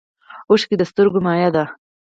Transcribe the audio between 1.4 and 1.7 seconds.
ده